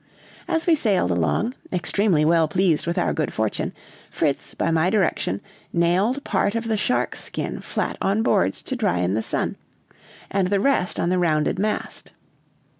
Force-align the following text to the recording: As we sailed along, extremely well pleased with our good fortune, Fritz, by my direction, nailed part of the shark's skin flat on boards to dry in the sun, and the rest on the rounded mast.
As 0.47 0.65
we 0.65 0.73
sailed 0.73 1.11
along, 1.11 1.53
extremely 1.71 2.25
well 2.25 2.47
pleased 2.47 2.87
with 2.87 2.97
our 2.97 3.13
good 3.13 3.31
fortune, 3.31 3.71
Fritz, 4.09 4.55
by 4.55 4.71
my 4.71 4.89
direction, 4.89 5.41
nailed 5.71 6.23
part 6.23 6.55
of 6.55 6.67
the 6.67 6.75
shark's 6.75 7.23
skin 7.23 7.61
flat 7.61 7.97
on 8.01 8.23
boards 8.23 8.63
to 8.63 8.75
dry 8.75 8.97
in 8.97 9.13
the 9.13 9.21
sun, 9.21 9.57
and 10.31 10.47
the 10.47 10.59
rest 10.59 10.99
on 10.99 11.09
the 11.09 11.19
rounded 11.19 11.59
mast. 11.59 12.13